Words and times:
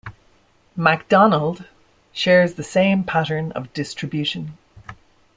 "McDonald" 0.75 1.65
shares 2.11 2.55
the 2.55 2.63
same 2.63 3.03
pattern 3.03 3.51
of 3.51 3.71
distribution. 3.71 4.57